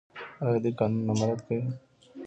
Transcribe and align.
آیا 0.45 0.59
دوی 0.63 0.73
قانون 0.79 1.01
نه 1.07 1.13
مراعات 1.19 1.41
کوي؟ 1.47 1.61